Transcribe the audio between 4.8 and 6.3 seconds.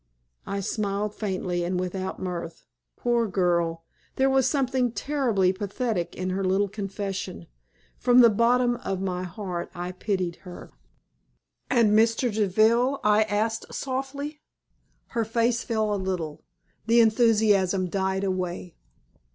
terribly pathetic